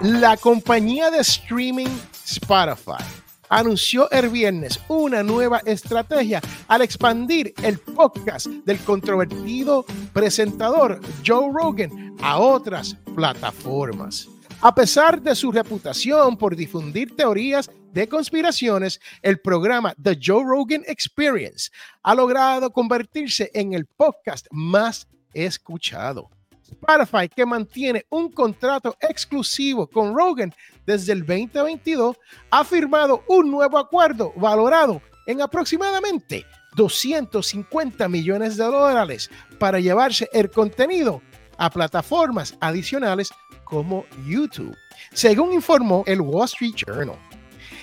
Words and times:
La 0.00 0.38
compañía 0.38 1.10
de 1.10 1.18
streaming 1.18 1.90
Spotify 2.24 3.04
anunció 3.50 4.10
el 4.10 4.30
viernes 4.30 4.80
una 4.88 5.22
nueva 5.22 5.60
estrategia 5.66 6.40
al 6.68 6.80
expandir 6.80 7.52
el 7.62 7.78
podcast 7.78 8.46
del 8.46 8.78
controvertido 8.78 9.84
presentador 10.14 11.00
Joe 11.26 11.52
Rogan 11.52 12.16
a 12.22 12.38
otras 12.38 12.96
plataformas. 13.14 14.26
A 14.62 14.74
pesar 14.74 15.20
de 15.20 15.34
su 15.34 15.52
reputación 15.52 16.38
por 16.38 16.56
difundir 16.56 17.14
teorías 17.14 17.70
de 17.92 18.08
conspiraciones, 18.08 19.00
el 19.20 19.38
programa 19.40 19.94
The 20.02 20.18
Joe 20.18 20.44
Rogan 20.44 20.82
Experience 20.86 21.70
ha 22.02 22.14
logrado 22.14 22.72
convertirse 22.72 23.50
en 23.52 23.74
el 23.74 23.84
podcast 23.84 24.46
más 24.50 25.06
escuchado. 25.34 26.30
Spotify, 26.72 27.28
que 27.28 27.46
mantiene 27.46 28.04
un 28.10 28.30
contrato 28.30 28.96
exclusivo 29.00 29.86
con 29.86 30.14
Rogan 30.14 30.52
desde 30.86 31.12
el 31.12 31.20
2022, 31.20 32.16
ha 32.50 32.64
firmado 32.64 33.24
un 33.28 33.50
nuevo 33.50 33.78
acuerdo 33.78 34.32
valorado 34.36 35.00
en 35.26 35.40
aproximadamente 35.42 36.44
250 36.76 38.08
millones 38.08 38.56
de 38.56 38.64
dólares 38.64 39.30
para 39.58 39.80
llevarse 39.80 40.28
el 40.32 40.50
contenido 40.50 41.22
a 41.58 41.70
plataformas 41.70 42.56
adicionales 42.60 43.30
como 43.64 44.04
YouTube, 44.26 44.76
según 45.12 45.52
informó 45.52 46.02
el 46.06 46.20
Wall 46.20 46.46
Street 46.46 46.74
Journal. 46.74 47.29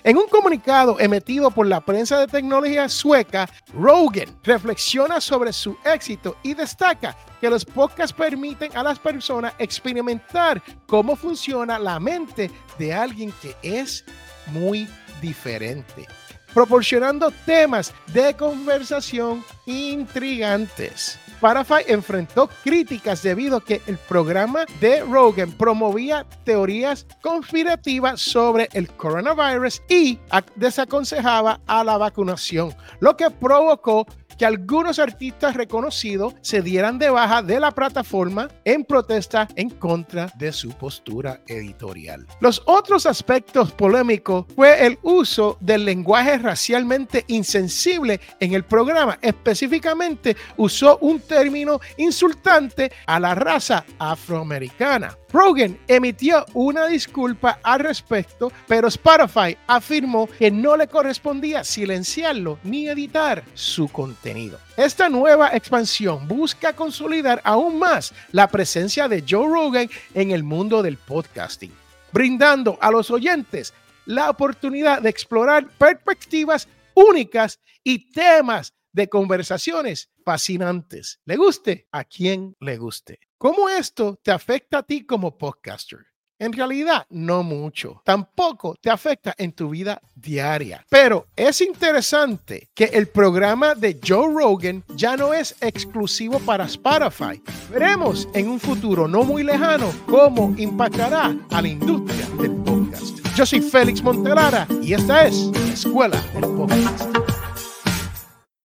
En 0.04 0.18
un 0.18 0.28
comunicado 0.28 1.00
emitido 1.00 1.52
por 1.52 1.68
la 1.68 1.82
prensa 1.82 2.20
de 2.20 2.28
tecnología 2.28 2.88
sueca, 2.90 3.50
Rogan 3.74 4.38
reflexiona 4.44 5.20
sobre 5.20 5.54
su 5.54 5.78
éxito 5.84 6.38
y 6.44 6.54
destaca 6.54 7.16
que 7.42 7.50
los 7.50 7.66
podcasts 7.66 8.16
permiten 8.16 8.76
a 8.76 8.84
las 8.84 9.00
personas 9.00 9.54
experimentar 9.60 10.62
cómo 10.86 11.16
funciona 11.16 11.80
la 11.80 12.00
mente 12.00 12.52
de 12.78 12.94
alguien 12.94 13.34
que 13.42 13.56
es 13.62 14.06
muy 14.48 14.88
diferente, 15.22 16.08
proporcionando 16.54 17.32
temas 17.46 17.94
de 18.14 18.34
conversación 18.36 19.44
intrigantes. 19.66 21.20
Spotify 21.38 21.84
enfrentó 21.86 22.50
críticas 22.64 23.22
debido 23.22 23.58
a 23.58 23.64
que 23.64 23.80
el 23.86 24.00
programa 24.00 24.66
de 24.82 25.02
Rogan 25.02 25.52
promovía 25.52 26.26
teorías 26.44 27.06
conspirativas 27.22 28.20
sobre 28.20 28.68
el 28.74 28.90
coronavirus 28.90 29.84
y 29.88 30.18
desaconsejaba 30.56 31.60
a 31.68 31.84
la 31.84 32.00
vacunación, 32.00 32.76
lo 33.00 33.16
que 33.16 33.30
provocó 33.30 34.08
que 34.38 34.46
algunos 34.46 35.00
artistas 35.00 35.56
reconocidos 35.56 36.36
se 36.42 36.62
dieran 36.62 37.00
de 37.00 37.10
baja 37.10 37.42
de 37.42 37.60
la 37.60 37.72
plataforma 37.72 38.48
en 38.64 38.84
protesta 38.84 39.48
en 39.56 39.70
contra 39.70 40.32
de 40.36 40.52
su 40.52 40.70
postura 40.70 41.42
editorial. 41.48 42.26
Los 42.40 42.62
otros 42.66 43.06
aspectos 43.06 43.72
polémicos 43.72 44.46
fue 44.56 44.86
el 44.86 45.00
uso 45.02 45.58
del 45.60 45.86
lenguaje 45.86 46.38
racialmente 46.38 47.26
insensible 47.28 48.20
en 48.40 48.54
el 48.54 48.64
programa. 48.64 49.18
Específicamente 49.22 50.36
usó 50.58 50.98
un 51.00 51.20
término 51.20 51.80
insultante 51.98 52.92
a 53.06 53.20
la 53.20 53.36
raza 53.36 53.86
afroamericana. 54.00 55.18
Rogan 55.32 55.78
emitió 55.88 56.46
una 56.54 56.88
disculpa 56.88 57.60
al 57.62 57.82
respecto, 57.82 58.52
pero 58.68 58.88
Spotify 58.88 59.58
afirmó 59.68 60.28
que 60.28 60.50
no 60.50 60.78
le 60.78 60.88
correspondía 60.88 61.64
silenciarlo 61.64 62.60
ni 62.64 62.88
editar 62.88 63.44
su 63.54 63.88
contenido. 63.90 64.27
Esta 64.76 65.10
nueva 65.10 65.56
expansión 65.56 66.28
busca 66.28 66.74
consolidar 66.74 67.42
aún 67.46 67.80
más 67.80 68.14
la 68.32 68.48
presencia 68.48 69.08
de 69.08 69.24
Joe 69.28 69.48
Rogan 69.48 69.90
en 70.14 70.32
el 70.32 70.44
mundo 70.44 70.84
del 70.84 70.98
podcasting, 70.98 71.72
brindando 72.12 72.78
a 72.82 72.92
los 72.92 73.10
oyentes 73.10 73.74
la 74.06 74.30
oportunidad 74.30 75.02
de 75.02 75.10
explorar 75.10 75.70
perspectivas 75.78 76.68
únicas 76.94 77.60
y 77.84 78.12
temas 78.12 78.74
de 78.92 79.08
conversaciones 79.08 80.10
fascinantes. 80.26 81.20
Le 81.26 81.38
guste 81.38 81.88
a 81.92 82.04
quien 82.04 82.56
le 82.60 82.78
guste. 82.78 83.20
¿Cómo 83.38 83.70
esto 83.70 84.20
te 84.24 84.32
afecta 84.32 84.80
a 84.80 84.84
ti 84.84 85.06
como 85.06 85.38
podcaster? 85.38 86.00
En 86.40 86.54
realidad, 86.54 87.06
no 87.10 87.42
mucho. 87.42 88.02
Tampoco 88.04 88.76
te 88.80 88.92
afecta 88.92 89.34
en 89.38 89.54
tu 89.54 89.70
vida 89.70 90.00
diaria. 90.16 90.86
Pero 90.90 91.28
es 91.36 91.62
interesante 91.62 92.70
que 92.76 92.86
el 92.86 93.08
programa 93.08 93.74
de 93.74 94.00
Joe 94.06 94.32
Rogan 94.34 94.84
ya 94.96 95.18
no 95.18 95.34
es 95.34 95.56
exclusivo 95.62 96.40
para 96.40 96.66
Spotify. 96.66 97.42
Veremos 97.72 98.28
en 98.34 98.50
un 98.50 98.60
futuro 98.60 99.08
no 99.08 99.24
muy 99.24 99.44
lejano 99.44 99.92
cómo 100.06 100.54
impactará 100.58 101.36
a 101.50 101.62
la 101.62 101.68
industria 101.68 102.28
del 102.40 102.56
podcast. 102.58 103.18
Yo 103.36 103.46
soy 103.46 103.62
Félix 103.62 104.04
Montelara 104.04 104.68
y 104.82 104.94
esta 104.94 105.26
es 105.26 105.36
la 105.36 105.74
Escuela 105.74 106.22
del 106.34 106.42
Podcast. 106.42 107.37